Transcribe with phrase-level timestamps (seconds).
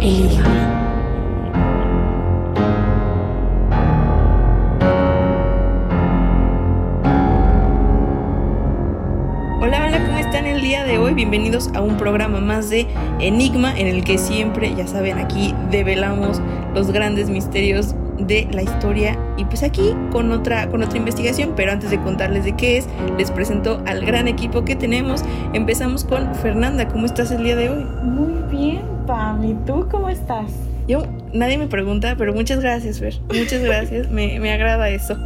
[0.00, 0.44] Hola,
[9.60, 11.14] hola, ¿cómo están el día de hoy?
[11.14, 12.86] Bienvenidos a un programa más de
[13.18, 16.40] Enigma en el que siempre, ya saben, aquí develamos
[16.76, 21.72] los grandes misterios de la historia y pues aquí con otra con otra investigación, pero
[21.72, 25.24] antes de contarles de qué es, les presento al gran equipo que tenemos.
[25.54, 27.84] Empezamos con Fernanda, ¿cómo estás el día de hoy?
[28.04, 29.42] Muy bien, Pam.
[29.42, 30.52] ¿Y tú cómo estás?
[30.86, 33.14] Yo, nadie me pregunta, pero muchas gracias, Fer.
[33.28, 35.16] Muchas gracias, me, me agrada eso.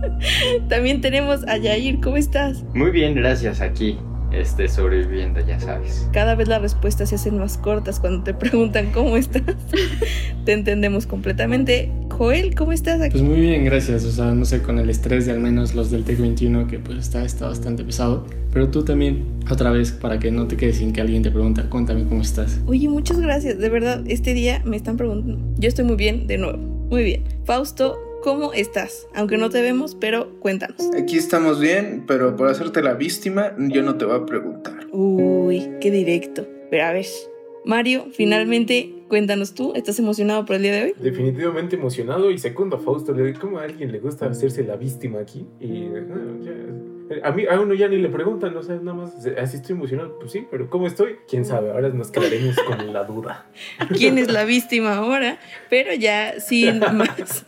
[0.68, 2.64] También tenemos a Yair, ¿cómo estás?
[2.72, 3.60] Muy bien, gracias.
[3.60, 3.98] Aquí,
[4.32, 6.08] este, sobreviviendo, ya sabes.
[6.12, 9.42] Cada vez las respuestas se hacen más cortas cuando te preguntan cómo estás.
[10.44, 11.90] te entendemos completamente.
[12.10, 13.12] Joel, ¿cómo estás aquí?
[13.12, 14.04] Pues muy bien, gracias.
[14.04, 16.78] O sea, no sé, con el estrés de al menos los del TEC 21, que
[16.78, 18.26] pues está, está bastante pesado.
[18.52, 21.62] Pero tú también, otra vez, para que no te quedes sin que alguien te pregunte,
[21.62, 22.58] cuéntame cómo estás.
[22.66, 23.58] Oye, muchas gracias.
[23.58, 25.38] De verdad, este día me están preguntando.
[25.58, 26.56] Yo estoy muy bien, de nuevo.
[26.56, 27.24] Muy bien.
[27.44, 29.08] Fausto, ¿cómo estás?
[29.14, 30.76] Aunque no te vemos, pero cuéntanos.
[30.98, 34.86] Aquí estamos bien, pero por hacerte la víctima, yo no te voy a preguntar.
[34.92, 36.46] Uy, qué directo.
[36.70, 37.06] Pero a ver,
[37.64, 40.94] Mario, finalmente, cuéntanos tú, ¿estás emocionado por el día de hoy?
[41.00, 43.12] Definitivamente emocionado y segundo a Fausto.
[43.12, 45.46] Le ¿Cómo a alguien le gusta hacerse la víctima aquí?
[45.60, 46.04] Y ah,
[46.42, 46.52] ya,
[47.22, 50.18] a mí a uno ya ni le preguntan, o sea, nada más, así estoy emocionado.
[50.18, 51.16] Pues sí, pero ¿cómo estoy?
[51.28, 51.70] ¿Quién sabe?
[51.70, 53.46] Ahora nos quedaremos con la duda.
[53.94, 55.38] ¿Quién es la víctima ahora?
[55.70, 57.44] Pero ya sin más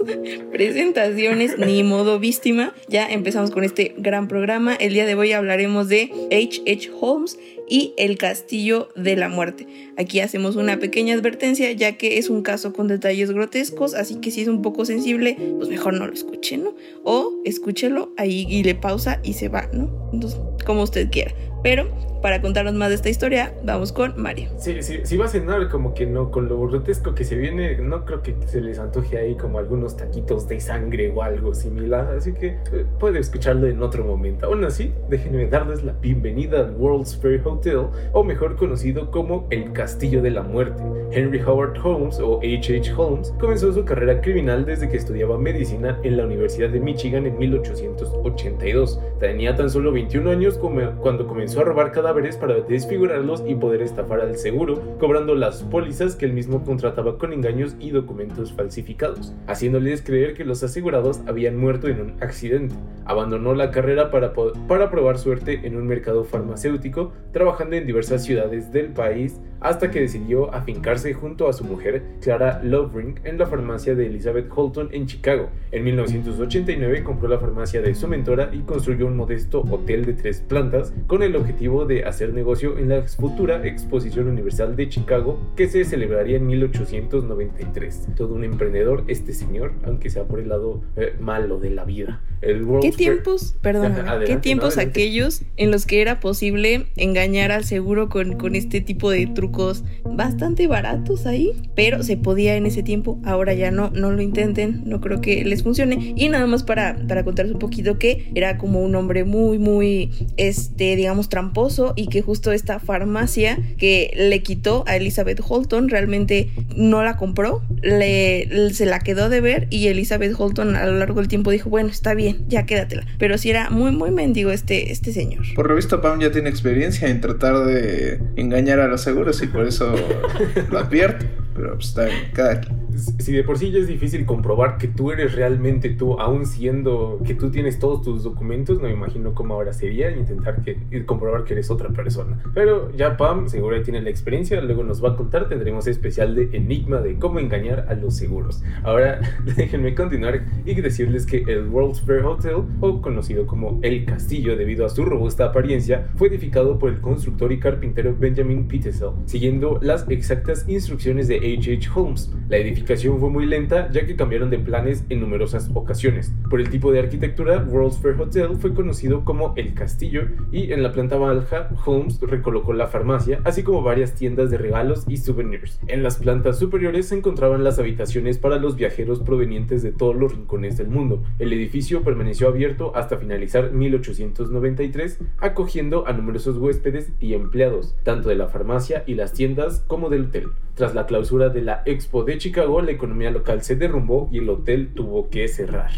[0.53, 4.75] presentaciones ni modo víctima, ya empezamos con este gran programa.
[4.75, 6.91] El día de hoy hablaremos de H.H.
[7.01, 7.39] Holmes
[7.69, 9.67] y el Castillo de la Muerte.
[9.97, 14.31] Aquí hacemos una pequeña advertencia ya que es un caso con detalles grotescos, así que
[14.31, 16.75] si es un poco sensible, pues mejor no lo escuche, ¿no?
[17.05, 20.11] O escúchelo ahí y le pausa y se va, ¿no?
[20.13, 21.35] Entonces, como usted quiera.
[21.63, 21.87] Pero
[22.23, 24.51] para contarnos más de esta historia, vamos con Mario.
[24.57, 27.77] Sí, sí, si va a cenar como que no, con lo grotesco que se viene,
[27.79, 32.13] no creo que se les antoje ahí como algunos taquitos de sangre o algo similar,
[32.17, 34.47] así que eh, puede escucharlo en otro momento.
[34.47, 39.73] Aún así, déjenme darles la bienvenida al World's Fair Hotel, o mejor conocido como el
[39.73, 40.83] Castillo de la Muerte.
[41.13, 42.93] Henry Howard Holmes, o H.H.
[42.97, 47.39] Holmes, comenzó su carrera criminal desde que estudiaba medicina en la Universidad de Michigan en
[47.39, 49.01] 1882.
[49.21, 54.21] Tenía tan solo 21 años cuando comenzó a robar cadáveres para desfigurarlos y poder estafar
[54.21, 60.03] al seguro, cobrando las pólizas que él mismo contrataba con engaños y documentos falsificados, haciéndoles
[60.03, 62.75] creer que los asegurados habían muerto en un accidente.
[63.07, 68.71] Abandonó la carrera para, para probar suerte en un mercado farmacéutico, trabajando en diversas ciudades
[68.71, 73.95] del país, hasta que decidió afincarse junto a su mujer, Clara Lovering, en la farmacia
[73.95, 75.49] de Elizabeth Holton en Chicago.
[75.73, 80.41] En 1989 compró la farmacia de su mentora y construyó un modesto hotel de tres
[80.41, 85.69] plantas con el objetivo de hacer negocio en la futura Exposición Universal de Chicago que
[85.69, 88.09] se celebraría en 1893.
[88.17, 92.21] Todo un emprendedor este señor, aunque sea por el lado eh, malo de la vida.
[92.41, 97.65] El ¿Qué tiempos, perdón, qué tiempos no, aquellos en los que era posible engañar al
[97.65, 101.53] seguro con, con este tipo de trucos bastante baratos ahí?
[101.75, 105.45] Pero se podía en ese tiempo, ahora ya no, no lo intenten, no creo que
[105.45, 106.15] les funcione.
[106.17, 110.11] Y nada más para, para contarles un poquito que era como un hombre muy, muy,
[110.37, 116.51] este, digamos, tramposo y que justo esta farmacia que le quitó a Elizabeth Holton realmente
[116.75, 121.21] no la compró, le, se la quedó de ver y Elizabeth Holton a lo largo
[121.21, 123.07] del tiempo dijo, bueno, está bien ya quédatela.
[123.19, 125.45] Pero sí era muy, muy mendigo este, este señor.
[125.55, 129.47] Por lo visto, Pam ya tiene experiencia en tratar de engañar a los seguros y
[129.47, 129.95] por eso
[130.71, 131.27] lo advierte.
[131.55, 132.78] Pero pues está bien, cada quien.
[132.99, 137.21] Si de por sí ya es difícil comprobar que tú eres realmente tú, aún siendo
[137.25, 141.45] que tú tienes todos tus documentos, no me imagino cómo ahora sería intentar que, comprobar
[141.45, 142.43] que eres otra persona.
[142.55, 146.35] Pero ya Pam seguro ya tiene la experiencia, luego nos va a contar, tendremos especial
[146.35, 148.63] de enigma de cómo engañar a los seguros.
[148.83, 149.21] Ahora
[149.57, 154.85] déjenme continuar y decirles que el World's Fair Hotel, o conocido como El Castillo debido
[154.85, 160.05] a su robusta apariencia, fue edificado por el constructor y carpintero Benjamin Petersell, siguiendo las
[160.09, 161.89] exactas instrucciones de H.H.
[161.95, 162.33] Holmes.
[162.49, 166.33] La edificación fue muy lenta ya que cambiaron de planes en numerosas ocasiones.
[166.49, 170.83] Por el tipo de arquitectura, World's Fair Hotel fue conocido como El Castillo y en
[170.83, 175.81] la planta baja Holmes recolocó la farmacia, así como varias tiendas de regalos y souvenirs.
[175.87, 180.33] En las plantas superiores se encontraban las habitaciones para los viajeros provenientes de todos los
[180.35, 181.23] rincones del mundo.
[181.39, 188.37] El edificio permaneció abierto hasta finalizar 1893, acogiendo a numerosos huéspedes y empleados, tanto de
[188.37, 190.49] la farmacia y las tiendas como del hotel.
[190.79, 194.49] Tras la clausura de la Expo de Chicago, la economía local se derrumbó y el
[194.49, 195.91] hotel tuvo que cerrar.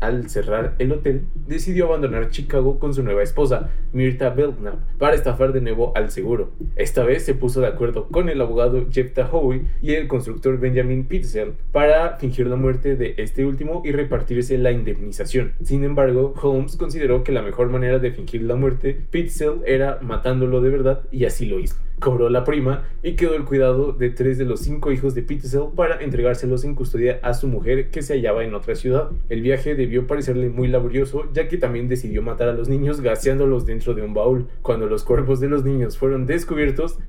[0.00, 5.52] al cerrar el hotel, decidió abandonar Chicago con su nueva esposa, Mirta Belknap, para estafar
[5.52, 6.50] de nuevo al seguro.
[6.74, 11.06] Esta vez se puso de acuerdo con el abogado Jeff Tahoe y el constructor Benjamin
[11.06, 15.52] Pitzel para fingir la muerte de este último y repartirse la indemnización.
[15.62, 20.60] Sin embargo, Holmes consideró que la mejor manera de fingir la muerte Pitzel era matándolo
[20.60, 24.38] de verdad y así lo hizo cobró la prima y quedó el cuidado de tres
[24.38, 28.14] de los cinco hijos de Pitzel para entregárselos en custodia a su mujer que se
[28.14, 29.10] hallaba en otra ciudad.
[29.28, 33.66] El viaje debió parecerle muy laborioso ya que también decidió matar a los niños gaseándolos
[33.66, 34.48] dentro de un baúl.
[34.62, 36.98] Cuando los cuerpos de los niños fueron descubiertos...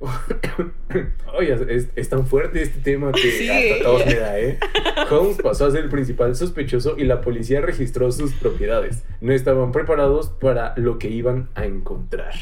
[1.38, 1.56] Oye,
[1.94, 4.58] es, tan fuerte este tema que hasta todos me da, ¿eh?
[5.10, 9.04] Holmes pasó a ser el principal sospechoso y la policía registró sus propiedades.
[9.20, 12.34] No estaban preparados para lo que iban a encontrar.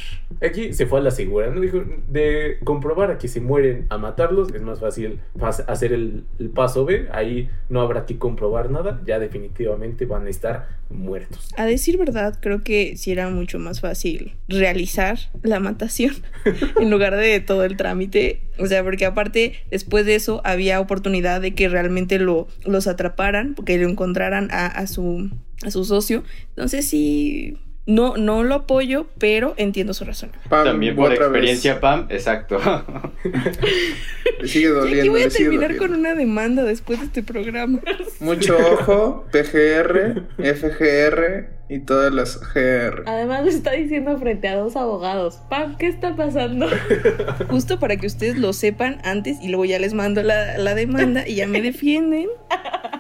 [0.43, 1.61] Aquí se fue a la segura, ¿no?
[1.61, 5.21] Dijo, de comprobar a que se mueren a matarlos, es más fácil
[5.67, 6.25] hacer el,
[6.55, 11.51] paso B, ahí no habrá que comprobar nada, ya definitivamente van a estar muertos.
[11.57, 16.15] A decir verdad, creo que sí era mucho más fácil realizar la matación
[16.81, 21.41] en lugar de todo el trámite, o sea, porque aparte después de eso había oportunidad
[21.41, 25.31] de que realmente lo, los atraparan, porque lo encontraran a, a su
[25.65, 26.23] a su socio.
[26.51, 27.59] Entonces sí
[27.89, 30.31] no, no lo apoyo, pero entiendo su razón.
[30.51, 32.61] También por experiencia, Pam, exacto.
[34.45, 35.01] sigue doliendo.
[35.01, 37.81] Aquí voy a terminar con una demanda después de este programa.
[38.21, 43.05] Mucho ojo, PGR, FGR y todas las GR.
[43.07, 45.41] Además lo está diciendo frente a dos abogados.
[45.49, 46.67] Pam, ¿qué está pasando?
[47.49, 51.27] Justo para que ustedes lo sepan antes y luego ya les mando la, la demanda
[51.27, 52.29] y ya me defienden.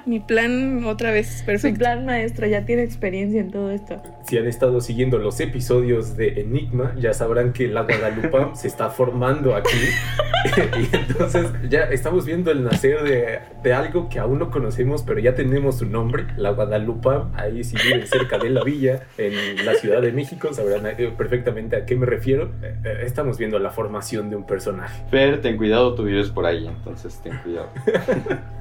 [0.08, 1.74] Mi plan otra vez perfecto.
[1.76, 4.02] Su plan maestro ya tiene experiencia en todo esto.
[4.26, 8.88] Si han estado siguiendo los episodios de Enigma, ya sabrán que la Guadalupe se está
[8.88, 9.76] formando aquí.
[10.56, 15.20] y entonces ya estamos viendo el nacer de, de, algo que aún no conocemos, pero
[15.20, 17.10] ya tenemos su nombre, la Guadalupe.
[17.34, 21.76] Ahí si viven cerca de la villa, en la Ciudad de México, sabrán eh, perfectamente
[21.76, 22.50] a qué me refiero.
[22.62, 25.02] Eh, eh, estamos viendo la formación de un personaje.
[25.10, 27.68] Fer, ten cuidado, tú vives por ahí, entonces ten cuidado.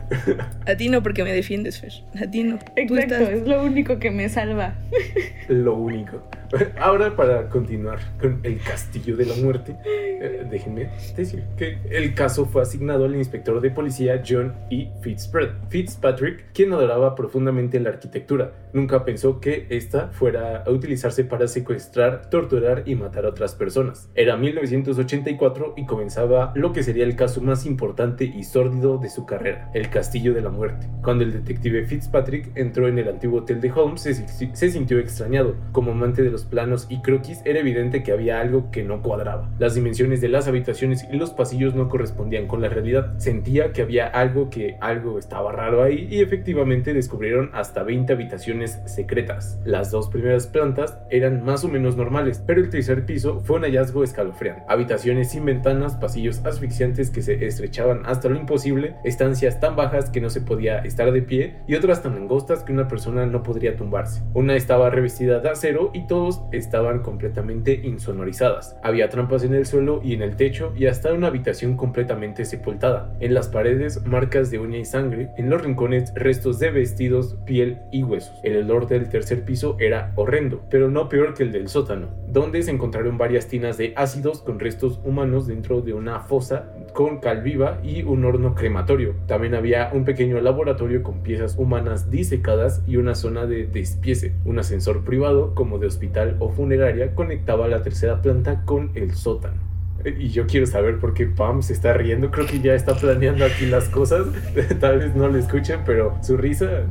[0.65, 1.94] A ti no, porque me defiendes, Fer.
[2.22, 2.60] A ti no.
[2.75, 4.75] Exacto, es lo único que me salva.
[5.48, 6.22] Lo único.
[6.79, 12.45] Ahora, para continuar con el Castillo de la Muerte, eh, déjenme decir que el caso
[12.45, 14.91] fue asignado al inspector de policía John E.
[15.01, 18.53] Fitzpatrick, quien adoraba profundamente la arquitectura.
[18.73, 24.09] Nunca pensó que esta fuera a utilizarse para secuestrar, torturar y matar a otras personas.
[24.15, 29.25] Era 1984 y comenzaba lo que sería el caso más importante y sórdido de su
[29.25, 30.88] carrera, el Castillo de la Muerte.
[31.03, 35.55] Cuando el detective Fitzpatrick entró en el antiguo hotel de Holmes, se, se sintió extrañado.
[35.71, 39.50] Como amante de los planos y croquis, era evidente que había algo que no cuadraba.
[39.60, 43.18] Las dimensiones de las habitaciones y los pasillos no correspondían con la realidad.
[43.18, 48.80] Sentía que había algo que algo estaba raro ahí y efectivamente descubrieron hasta 20 habitaciones
[48.86, 49.60] secretas.
[49.66, 53.63] Las dos primeras plantas eran más o menos normales, pero el tercer piso fue un
[53.63, 54.63] hallazgo escalofriante.
[54.68, 60.22] Habitaciones sin ventanas, pasillos asfixiantes que se estrechaban hasta lo imposible, estancias tan bajas que
[60.22, 63.75] no se podía estar de pie y otras tan angostas que una persona no podría
[63.75, 64.22] tumbarse.
[64.34, 68.77] Una estaba revestida de acero y todo estaban completamente insonorizadas.
[68.83, 73.15] Había trampas en el suelo y en el techo y hasta una habitación completamente sepultada.
[73.19, 77.79] En las paredes marcas de uña y sangre, en los rincones restos de vestidos, piel
[77.91, 78.39] y huesos.
[78.44, 82.62] El olor del tercer piso era horrendo, pero no peor que el del sótano, donde
[82.63, 87.43] se encontraron varias tinas de ácidos con restos humanos dentro de una fosa con cal
[87.43, 89.15] viva y un horno crematorio.
[89.27, 94.34] También había un pequeño laboratorio con piezas humanas disecadas y una zona de despiece.
[94.46, 99.67] Un ascensor privado como de hospital o funeraria conectaba la tercera planta con el sótano.
[100.05, 102.31] Y yo quiero saber por qué Pam se está riendo.
[102.31, 104.27] Creo que ya está planeando aquí las cosas.
[104.79, 106.83] Tal vez no le escuchen, pero su risa.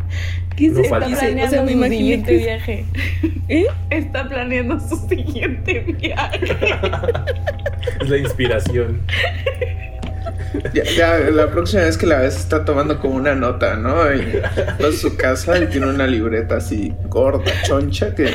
[0.56, 2.84] ¿Qué no está planeando su siguiente viaje?
[3.48, 3.66] ¿Eh?
[3.90, 6.40] Está planeando su siguiente viaje.
[8.00, 9.00] es la inspiración.
[10.72, 14.12] Ya, la próxima vez que la ves está tomando como una nota, ¿no?
[14.12, 14.40] Y
[14.82, 18.30] va a su casa y tiene una libreta así gorda, choncha, que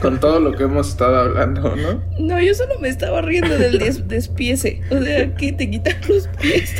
[0.00, 2.02] con todo lo que hemos estado hablando, ¿no?
[2.18, 4.80] No, yo solo me estaba riendo del despiece.
[4.90, 6.74] O sea, que te quitan los pies.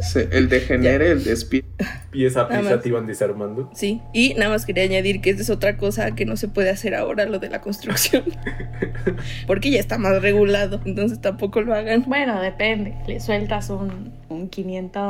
[0.00, 1.66] Sí, el degenere, el despiece
[2.10, 3.70] pieza a pieza te iban desarmando.
[3.74, 6.70] Sí, y nada más quería añadir que esta es otra cosa que no se puede
[6.70, 8.24] hacer ahora, lo de la construcción.
[9.46, 12.04] Porque ya está más regulado, entonces tampoco lo hagan.
[12.06, 12.94] Bueno, depende.
[13.06, 15.02] Le sueltas un, un 500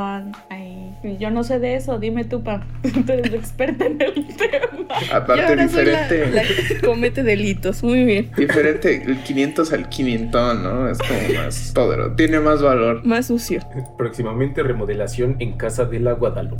[0.49, 1.17] ahí.
[1.19, 2.65] Yo no sé de eso, dime tú, pa.
[3.05, 4.87] Tú eres experta en el tema.
[5.13, 6.31] Aparte, diferente.
[6.31, 6.43] la,
[6.85, 8.31] comete delitos, muy bien.
[8.37, 10.89] Diferente, el 500 al 500, ¿no?
[10.89, 12.15] Es como más poderoso.
[12.15, 13.05] Tiene más valor.
[13.05, 13.61] Más sucio.
[13.97, 16.57] Próximamente remodelación en casa de la Guadalupe.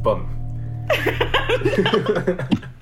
[0.88, 2.77] ハハハハ。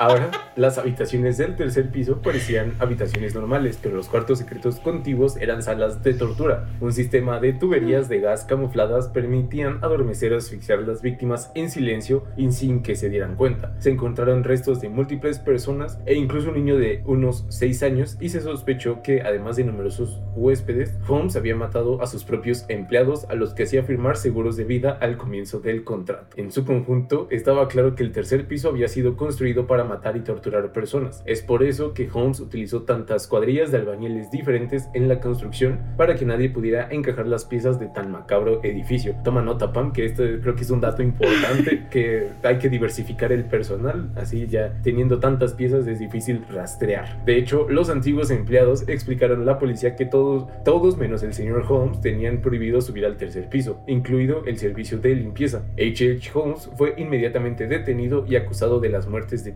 [0.00, 5.62] Ahora, las habitaciones del tercer piso parecían habitaciones normales, pero los cuartos secretos contiguos eran
[5.62, 6.70] salas de tortura.
[6.80, 11.70] Un sistema de tuberías de gas camufladas permitían adormecer o asfixiar a las víctimas en
[11.70, 13.74] silencio y sin que se dieran cuenta.
[13.78, 18.30] Se encontraron restos de múltiples personas e incluso un niño de unos 6 años y
[18.30, 23.34] se sospechó que, además de numerosos huéspedes, Holmes había matado a sus propios empleados a
[23.34, 26.38] los que hacía firmar seguros de vida al comienzo del contrato.
[26.38, 30.20] En su conjunto, estaba claro que el tercer piso había sido construido para matar y
[30.20, 31.22] torturar personas.
[31.26, 36.14] Es por eso que Holmes utilizó tantas cuadrillas de albañiles diferentes en la construcción para
[36.14, 39.16] que nadie pudiera encajar las piezas de tan macabro edificio.
[39.24, 43.32] Toma nota, Pam, que esto creo que es un dato importante, que hay que diversificar
[43.32, 47.24] el personal, así ya teniendo tantas piezas es difícil rastrear.
[47.24, 51.64] De hecho, los antiguos empleados explicaron a la policía que todos, todos menos el señor
[51.68, 55.62] Holmes tenían prohibido subir al tercer piso, incluido el servicio de limpieza.
[55.76, 56.20] H.H.
[56.20, 56.30] H.
[56.34, 59.52] Holmes fue inmediatamente detenido y acusado de las muertes de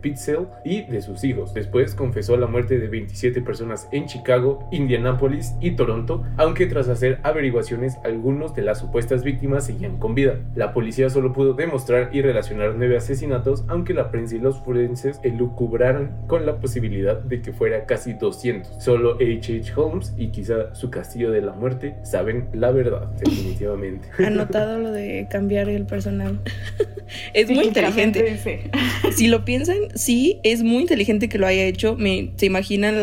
[0.65, 1.53] Y de sus hijos.
[1.55, 7.21] Después confesó la muerte de 27 personas en Chicago, Indianápolis y Toronto, aunque tras hacer
[7.23, 10.39] averiguaciones algunos de las supuestas víctimas seguían con vida.
[10.55, 15.21] La policía solo pudo demostrar y relacionar nueve asesinatos, aunque la prensa y los forenses
[15.23, 18.83] elucubraron con la posibilidad de que fuera casi 200.
[18.83, 19.73] Solo H.H.
[19.77, 24.09] Holmes y quizá su castillo de la muerte saben la verdad, definitivamente.
[24.25, 26.41] Anotado lo de cambiar el personal.
[27.35, 28.39] es muy inteligente.
[29.13, 31.97] Si lo piensan, sí, es muy inteligente que lo haya hecho.
[31.97, 32.97] Me, se imaginan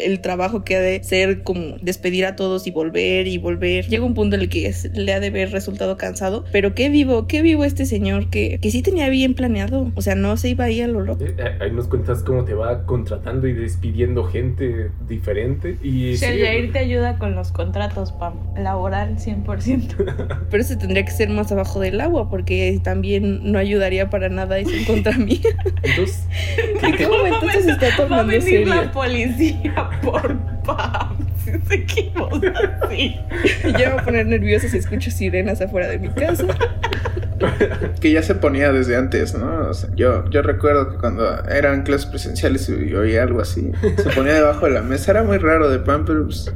[0.00, 3.86] el trabajo que ha de ser como despedir a todos y volver y volver.
[3.88, 6.44] Llega un punto en el que le ha de haber resultado cansado.
[6.52, 9.92] Pero qué vivo, qué vivo este señor que, que sí tenía bien planeado.
[9.94, 11.24] O sea, no se iba ahí a lo loco.
[11.24, 15.78] Eh, eh, ahí nos cuentas cómo te va contratando y despidiendo gente diferente.
[15.82, 16.26] Y sí,
[16.72, 18.34] te ayuda con los contratos, Pam.
[18.56, 20.38] Laboral 100%.
[20.50, 24.58] Pero ese tendría que ser más abajo del agua porque también no ayudaría para nada
[24.58, 25.40] eso en contra mía.
[25.82, 26.27] Entonces,
[26.82, 31.16] ¿en qué momento se está tomando Va a venir la policía por Pam.
[31.66, 32.52] Se equivoca,
[32.90, 33.16] sí.
[33.64, 36.44] Y ya me voy a poner nerviosa si escucho sirenas afuera de mi casa.
[38.00, 39.70] que ya se ponía desde antes, ¿no?
[39.94, 44.66] yo, yo recuerdo que cuando eran clases presenciales y oía algo así, se ponía debajo
[44.66, 45.12] de la mesa.
[45.12, 46.52] Era muy raro de pan, pero pues,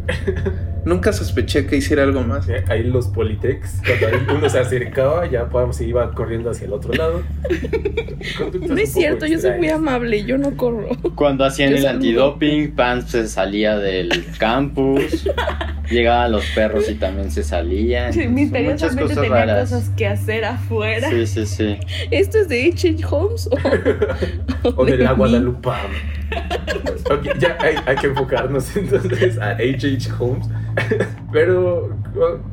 [0.85, 2.49] nunca sospeché que hiciera algo más.
[2.69, 7.23] Ahí los Politex, cuando uno se acercaba, ya se iba corriendo hacia el otro lado.
[8.61, 10.89] No es cierto, yo soy muy amable, yo no corro.
[11.15, 15.29] Cuando hacían el antidoping, Pan se salía del campus.
[15.91, 18.13] Llegaban los perros y también se salían.
[18.13, 19.71] Sí, misteriosamente cosas tenía raras.
[19.71, 21.11] cosas que hacer afuera.
[21.11, 21.77] Sí, sí, sí.
[22.11, 23.05] ¿Esto es de H.H.
[23.11, 23.49] Holmes
[24.63, 25.15] o, o, de, la
[26.33, 27.39] Guadalupe?
[27.39, 30.13] ya hay, hay, que enfocarnos entonces a H.H.
[30.19, 30.49] Holmes.
[31.33, 31.97] Pero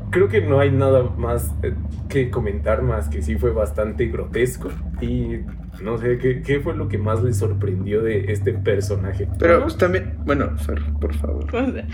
[0.10, 1.74] creo que no hay nada más eh,
[2.08, 4.70] que comentar más que sí fue bastante grotesco.
[5.02, 5.42] Y
[5.82, 9.28] no sé, ¿qué, ¿qué, fue lo que más le sorprendió de este personaje?
[9.38, 11.48] Pero pues, también, bueno, Fer, por favor.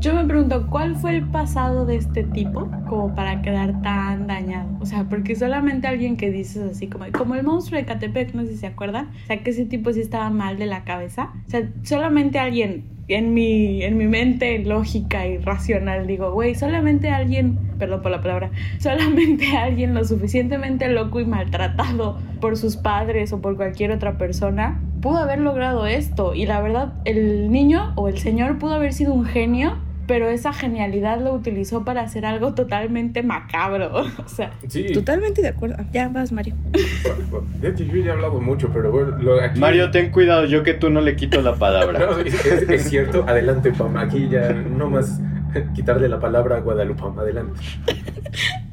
[0.00, 4.68] yo me pregunto, ¿cuál fue el pasado de este tipo como para quedar tan dañado?
[4.80, 8.42] O sea, porque solamente alguien que dices así como, como el monstruo de Catepec, no
[8.42, 11.32] sé si se acuerdan, o sea, que ese tipo sí estaba mal de la cabeza.
[11.46, 17.10] O sea, solamente alguien en mi, en mi mente lógica y racional digo, güey, solamente
[17.10, 23.32] alguien, perdón por la palabra, solamente alguien lo suficientemente loco y maltratado por sus padres
[23.32, 26.34] o por cualquier otra persona pudo haber logrado esto.
[26.34, 29.78] Y la verdad, el niño o el señor pudo haber sido un genio
[30.10, 34.06] pero esa genialidad lo utilizó para hacer algo totalmente macabro.
[34.18, 34.52] O sea,
[34.92, 35.76] totalmente de acuerdo.
[35.92, 36.54] Ya vas, Mario.
[37.62, 39.16] yo ya he hablado mucho, pero bueno.
[39.56, 42.08] Mario, ten cuidado, yo que tú no le quito la palabra.
[42.24, 43.96] es, cierto, adelante, Pam.
[43.96, 45.20] Aquí ya no más
[45.74, 47.60] quitarle la palabra a Guadalupe, adelante.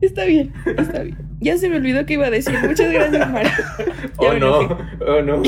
[0.00, 1.16] Está bien, está bien.
[1.40, 2.54] Ya se me olvidó que iba a decir.
[2.62, 3.50] Muchas gracias, Mario.
[4.16, 5.42] oh, no, oh, no.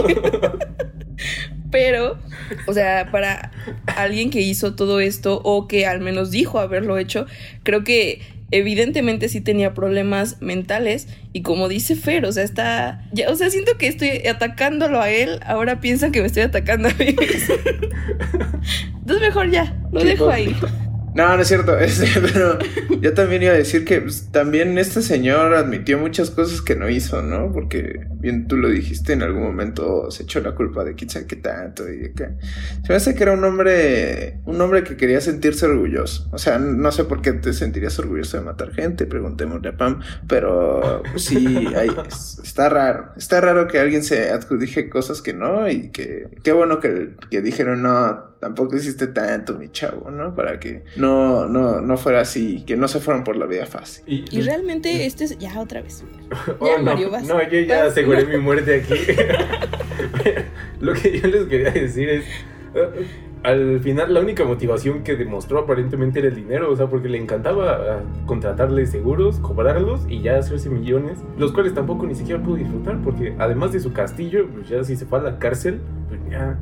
[1.71, 2.19] Pero,
[2.67, 3.51] o sea, para
[3.97, 7.27] alguien que hizo todo esto o que al menos dijo haberlo hecho,
[7.65, 13.29] creo que evidentemente sí tenía problemas mentales y como dice Fer, o sea, está, ya,
[13.31, 16.93] o sea, siento que estoy atacándolo a él, ahora piensan que me estoy atacando a
[16.93, 17.07] mí.
[18.99, 20.55] Entonces mejor ya, lo dejo ahí.
[21.17, 22.59] No, no es cierto, este, pero
[23.01, 26.91] yo también iba a decir que pues, también este señor admitió muchas cosas que no
[26.91, 27.51] hizo, ¿no?
[27.53, 31.37] Porque bien tú lo dijiste en algún momento, se echó la culpa de quizá que
[31.37, 32.29] tanto y que...
[32.85, 36.29] Se me hace que era un hombre, un hombre que quería sentirse orgulloso.
[36.33, 40.03] O sea, no sé por qué te sentirías orgulloso de matar gente, preguntémosle a Pam,
[40.29, 41.67] pero sí,
[42.43, 43.13] está raro.
[43.17, 47.41] Está raro que alguien se adjudije cosas que no y que qué bueno que, que
[47.41, 50.35] dijeron no tampoco hiciste tanto, mi chavo, ¿no?
[50.35, 53.67] Para que no no, no, no fuera así, que no se fueran por la vida
[53.67, 54.05] fácil.
[54.07, 56.05] Y, realmente este es, ya otra vez.
[56.59, 58.95] Oh, ya, Mario, vas, no, yo ya aseguré mi muerte aquí.
[60.81, 62.25] Lo que yo les quería decir es
[63.47, 67.19] al final la única motivación que demostró aparentemente era el dinero, o sea, porque le
[67.19, 72.57] encantaba ah, contratarle seguros, cobrarlos y ya hacerse millones, los cuales tampoco ni siquiera pudo
[72.57, 75.81] disfrutar, porque además de su castillo, pues ya si se fue a la cárcel,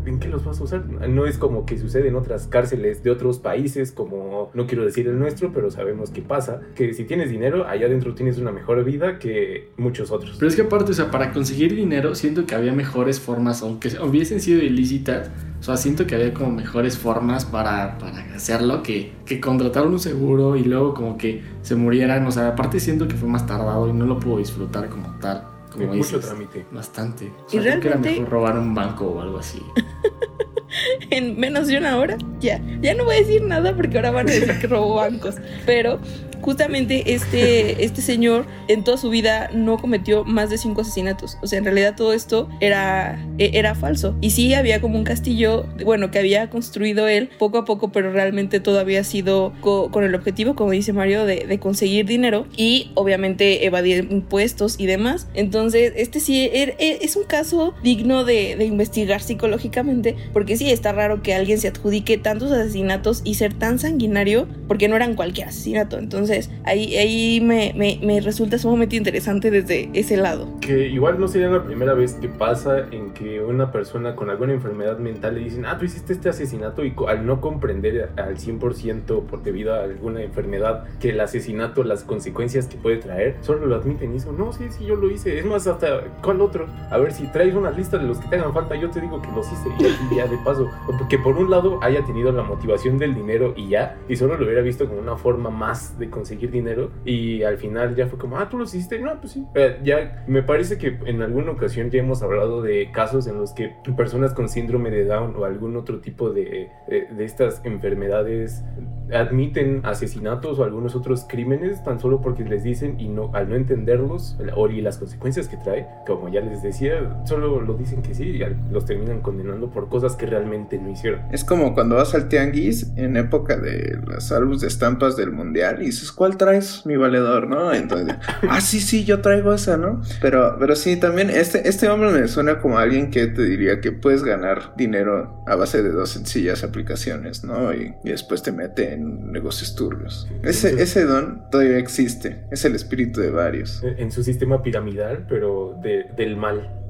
[0.07, 0.87] ¿en qué los vas a usar?
[0.87, 5.07] No es como que sucede en otras cárceles de otros países, como no quiero decir
[5.09, 8.83] el nuestro, pero sabemos que pasa, que si tienes dinero, allá adentro tienes una mejor
[8.85, 10.37] vida que muchos otros.
[10.39, 13.91] Pero es que aparte, o sea, para conseguir dinero, siento que había mejores formas, aunque
[14.03, 19.13] hubiesen sido ilícitas, o sea, siento que había como mejores formas para, para hacerlo que,
[19.25, 22.27] que contratar un seguro y luego como que se murieran.
[22.27, 25.54] O sea, aparte siento que fue más tardado y no lo pudo disfrutar como tal.
[25.75, 26.65] Como mucho trámite.
[26.71, 27.33] Bastante.
[27.53, 27.89] y realmente...
[27.89, 29.63] era mejor robar un banco o algo así.
[31.11, 32.61] en menos de una hora, ya.
[32.81, 35.37] Ya no voy a decir nada porque ahora van a decir que robó bancos.
[35.67, 35.99] Pero
[36.45, 41.39] justamente este, este señor en toda su vida no cometió más de cinco asesinatos.
[41.43, 44.15] O sea, en realidad todo esto era, e, era falso.
[44.21, 48.13] Y sí había como un castillo, bueno, que había construido él poco a poco, pero
[48.13, 53.65] realmente todo había sido con el objetivo, como dice Mario, de, conseguir dinero y obviamente
[53.65, 55.29] evadir impuestos y demás.
[55.35, 60.71] Entonces, este sí er, er, es un caso digno de, de investigar psicológicamente, porque sí
[60.71, 65.15] está raro que alguien se adjudique tantos asesinatos y ser tan sanguinario, porque no eran
[65.15, 65.99] cualquier asesinato.
[65.99, 66.34] Entonces,
[66.65, 70.49] ahí, ahí me, me, me, resulta sumamente interesante desde ese lado.
[70.61, 74.53] Que igual no sería la primera vez que pasa en que una persona con alguna
[74.53, 79.27] enfermedad mental le dicen, ah, tú hiciste este asesinato y al no comprender al 100%
[79.27, 83.77] por debido a alguna enfermedad que el asesinato, las consecuencias que puede traer, solo lo
[83.77, 85.39] admiten y dicen, no, sí, sí, yo lo hice.
[85.39, 86.67] Es más, hasta, ¿cuál otro?
[86.91, 89.21] A ver, si traes una lista de los que te hagan falta, yo te digo
[89.21, 89.69] que los hice
[90.11, 90.71] y ya de paso.
[91.09, 94.45] Que por un lado haya tenido la motivación del dinero y ya, y solo lo
[94.45, 98.19] hubiera visto como una forma más de conseguir conseguir dinero y al final ya fue
[98.19, 99.45] como, ah, tú lo hiciste, no, pues sí.
[99.55, 103.53] Eh, ya me parece que en alguna ocasión ya hemos hablado de casos en los
[103.53, 108.65] que personas con síndrome de Down o algún otro tipo de, eh, de, estas enfermedades
[109.13, 113.57] admiten asesinatos o algunos otros crímenes tan solo porque les dicen y no al no
[113.57, 114.39] entenderlos
[114.71, 118.73] y las consecuencias que trae, como ya les decía, solo lo dicen que sí y
[118.73, 121.21] los terminan condenando por cosas que realmente no hicieron.
[121.33, 125.83] Es como cuando vas al tianguis en época de las álbumes de estampas del mundial
[125.83, 127.49] y dices, ¿cuál traes, mi valedor?
[127.49, 127.73] ¿No?
[127.75, 128.17] Entonces,
[128.49, 130.03] ah, sí, sí, yo traigo esa, ¿no?
[130.21, 133.93] Pero, pero sí, también este, este hombre me suena como alguien que te diría que
[133.93, 137.73] puedes ganar dinero a base de dos sencillas aplicaciones, ¿no?
[137.73, 140.29] Y, después te mete en negocios turbios.
[140.43, 143.83] Ese, ese don todavía existe, es el espíritu de varios.
[143.83, 146.84] En su sistema piramidal, pero del mal.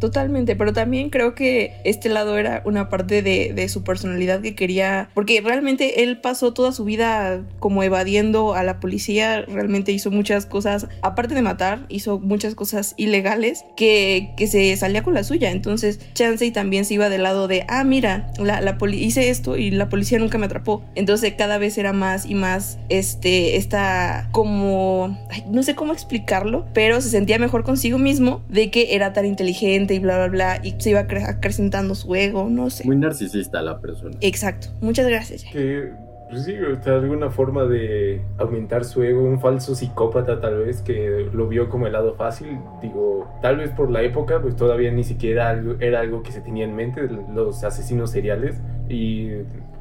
[0.00, 4.54] Totalmente, pero también creo que este lado era una parte de, de, su personalidad que
[4.54, 10.10] quería, porque realmente él pasó toda su vida como evadiendo a la policía, realmente hizo
[10.10, 15.24] muchas cosas, aparte de matar, hizo muchas cosas ilegales que, que se salía con la
[15.24, 19.56] suya, entonces Chansey también se iba del lado de, ah, mira, la, la hice esto
[19.56, 24.28] y la policía nunca me atrapó, entonces cada vez era más y más, este, esta
[24.32, 25.16] como,
[25.48, 29.41] no sé cómo explicarlo, pero se sentía mejor consigo mismo de que era tan inteligente
[29.48, 32.84] y bla, bla, bla, y se iba acrecentando su ego, no sé.
[32.84, 34.16] Muy narcisista la persona.
[34.20, 35.44] Exacto, muchas gracias.
[35.44, 35.90] Que,
[36.30, 36.54] pues sí,
[36.86, 41.86] alguna forma de aumentar su ego, un falso psicópata tal vez que lo vio como
[41.86, 46.22] el lado fácil, digo, tal vez por la época, pues todavía ni siquiera era algo
[46.22, 49.28] que se tenía en mente, los asesinos seriales, y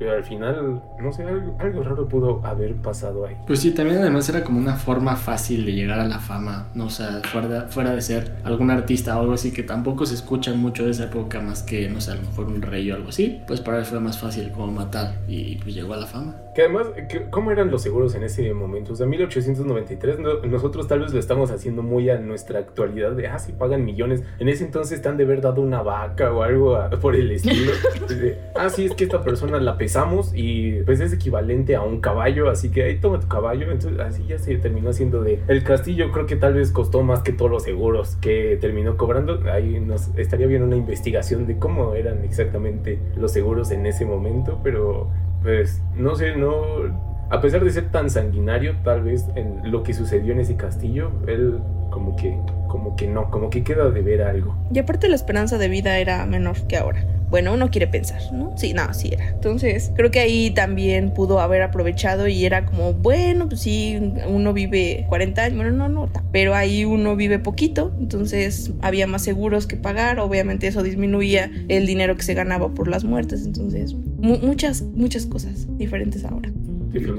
[0.02, 1.24] pero al final, no sé,
[1.60, 3.36] algo, raro pudo haber pasado ahí.
[3.46, 6.86] Pues sí, también además era como una forma fácil de llegar a la fama, ¿no?
[6.86, 10.54] O sea, fuera, fuera de ser algún artista o algo así que tampoco se escucha
[10.54, 13.10] mucho de esa época más que, no sé, a lo mejor un rey o algo
[13.10, 16.34] así, pues para él fue más fácil como matar y pues llegó a la fama.
[16.56, 16.88] Que además,
[17.30, 18.94] ¿cómo eran los seguros en ese momento?
[18.94, 23.40] O sea, 1893, nosotros tal vez lo estamos haciendo muy a nuestra actualidad de, ah,
[23.40, 24.24] sí, pagan millones.
[24.40, 27.72] En ese entonces están de haber dado una vaca o algo por el estilo.
[28.56, 30.02] ah, sí, es que esta persona la pesó
[30.34, 34.26] y pues es equivalente a un caballo, así que ahí toma tu caballo, entonces así
[34.26, 35.40] ya se terminó haciendo de...
[35.48, 39.40] El castillo creo que tal vez costó más que todos los seguros que terminó cobrando,
[39.52, 44.60] ahí nos estaría bien una investigación de cómo eran exactamente los seguros en ese momento,
[44.64, 45.10] pero
[45.42, 47.12] pues no sé, no...
[47.30, 51.12] A pesar de ser tan sanguinario, tal vez en lo que sucedió en ese castillo,
[51.28, 54.54] él como que, como que no, como que queda de ver algo.
[54.74, 57.06] Y aparte la esperanza de vida era menor que ahora.
[57.32, 58.54] Bueno, uno quiere pensar, ¿no?
[58.58, 59.30] Sí, no, sí era.
[59.30, 64.54] Entonces, creo que ahí también pudo haber aprovechado y era como, bueno, pues sí, uno
[64.54, 69.66] vive 40 años, bueno, no, no, pero ahí uno vive poquito, entonces había más seguros
[69.66, 74.82] que pagar, obviamente eso disminuía el dinero que se ganaba por las muertes, entonces, muchas,
[74.82, 76.52] muchas cosas diferentes ahora.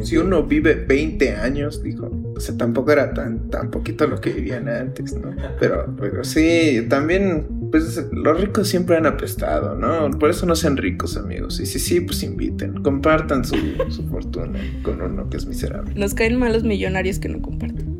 [0.03, 4.31] Si uno vive 20 años, dijo, o sea, tampoco era tan, tan poquito lo que
[4.31, 5.35] vivían antes, ¿no?
[5.59, 10.11] Pero, pero sí, también, pues los ricos siempre han apestado, ¿no?
[10.19, 11.59] Por eso no sean ricos, amigos.
[11.61, 13.57] Y si sí, pues inviten, compartan su,
[13.89, 15.95] su fortuna con uno que es miserable.
[15.95, 17.93] Nos caen mal los millonarios que no comparten.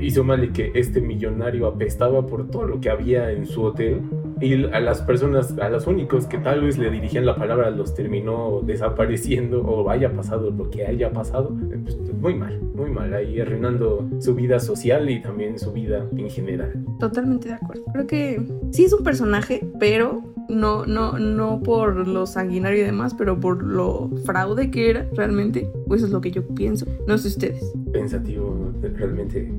[0.00, 4.00] Y súmale que este millonario apestaba por todo lo que había en su hotel
[4.42, 7.94] y a las personas, a los únicos que tal vez le dirigían la palabra los
[7.94, 13.40] terminó desapareciendo o haya pasado lo que haya pasado, pues, muy mal, muy mal, ahí
[13.40, 16.72] arruinando su vida social y también su vida en general.
[16.98, 17.84] Totalmente de acuerdo.
[17.92, 23.14] Creo que sí es un personaje, pero no, no, no por lo sanguinario y demás,
[23.14, 26.86] pero por lo fraude que era realmente, pues eso es lo que yo pienso.
[27.06, 27.72] No sé ustedes.
[27.92, 29.50] Pensativo, realmente.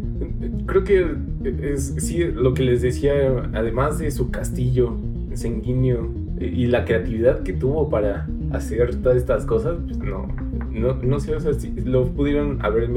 [0.65, 1.15] Creo que
[1.62, 3.13] es sí lo que les decía,
[3.53, 4.95] además de su castillo
[5.34, 10.28] sanguíneo y la creatividad que tuvo para hacer todas estas cosas, pues no,
[10.72, 12.89] no, no sé, o sea, si lo pudieron haber,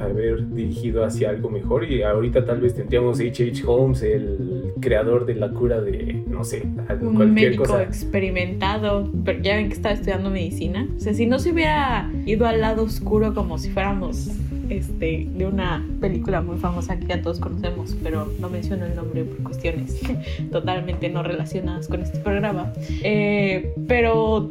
[0.00, 3.62] haber dirigido hacia algo mejor y ahorita tal vez tendríamos H.H.
[3.66, 6.62] Holmes, el creador de la cura de, no sé,
[7.00, 11.38] un cualquier médico experimentado, pero ya ven que estaba estudiando medicina, o sea, si no
[11.38, 14.30] se hubiera ido al lado oscuro como si fuéramos
[14.70, 19.24] este, de una película muy famosa que ya todos conocemos, pero no menciono el nombre
[19.24, 20.00] por cuestiones
[20.52, 22.72] totalmente no relacionadas con este programa.
[23.02, 24.50] Eh, pero,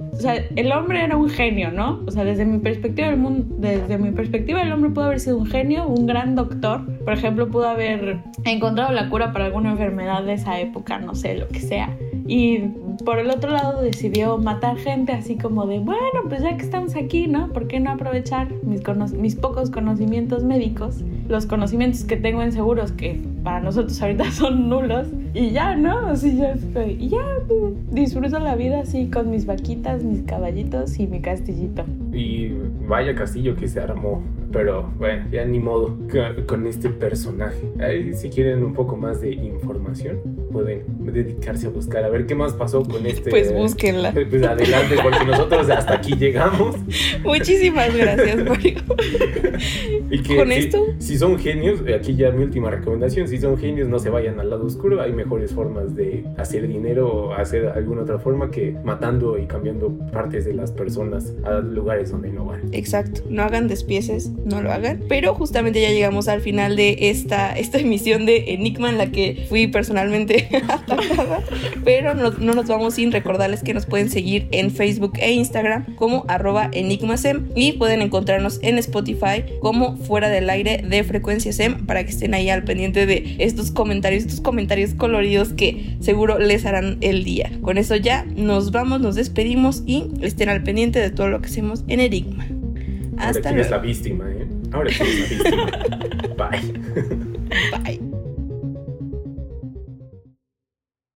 [0.55, 2.01] el hombre era un genio, ¿no?
[2.05, 5.37] O sea, desde mi perspectiva, el mundo, desde mi perspectiva, el hombre pudo haber sido
[5.37, 6.81] un genio, un gran doctor.
[7.03, 11.35] Por ejemplo, pudo haber encontrado la cura para alguna enfermedad de esa época, no sé,
[11.35, 11.95] lo que sea.
[12.25, 12.59] Y
[13.03, 16.95] por el otro lado decidió matar gente así como de, bueno, pues ya que estamos
[16.95, 17.49] aquí, ¿no?
[17.49, 18.81] ¿Por qué no aprovechar mis,
[19.13, 24.69] mis pocos conocimientos médicos, los conocimientos que tengo en seguros, que para nosotros ahorita son
[24.69, 26.07] nulos, y ya, ¿no?
[26.07, 26.55] Así ya,
[26.85, 31.83] y ya pues, disfruto la vida así con mis vaquitas, mis caballitos y mi castillito.
[32.13, 32.53] Y
[32.87, 34.23] vaya castillo que se armó
[34.53, 35.97] pero bueno, ya ni modo
[36.45, 37.73] con este personaje.
[37.79, 40.19] Ahí, si quieren un poco más de información,
[40.51, 43.31] pueden dedicarse a buscar a ver qué más pasó con este.
[43.31, 44.11] Pues búsquenla.
[44.11, 46.75] Pues adelante, porque nosotros hasta aquí llegamos.
[47.23, 48.79] Muchísimas gracias, Mario.
[50.11, 50.85] y que, con esto.
[50.99, 54.51] Si son genios, aquí ya mi última recomendación: si son genios, no se vayan al
[54.51, 55.01] lado oscuro.
[55.01, 59.97] Hay mejores formas de hacer dinero o hacer alguna otra forma que matando y cambiando
[60.11, 62.53] partes de las personas a lugares no.
[62.71, 63.21] Exacto.
[63.29, 65.03] No hagan despieces no lo hagan.
[65.07, 69.45] Pero justamente ya llegamos al final de esta, esta emisión de Enigma en la que
[69.49, 71.43] fui personalmente atacada.
[71.83, 76.25] Pero no, nos vamos sin recordarles que nos pueden seguir en Facebook e Instagram como
[76.27, 82.03] arroba enigmasem y pueden encontrarnos en Spotify como fuera del aire de frecuencia SEM para
[82.03, 86.97] que estén ahí al pendiente de estos comentarios, estos comentarios coloridos que seguro les harán
[87.01, 87.51] el día.
[87.61, 91.47] Con eso ya nos vamos, nos despedimos y estén al pendiente de todo lo que
[91.47, 92.45] hacemos Enigma.
[93.17, 94.47] Ahora quién es la víctima, ¿eh?
[94.71, 95.67] Ahora quién es la víctima.
[97.83, 97.92] Bye.